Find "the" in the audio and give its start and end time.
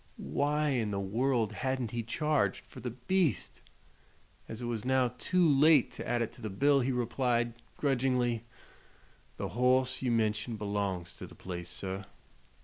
0.89-0.99, 2.79-2.89, 6.41-6.49, 9.37-9.49, 11.27-11.35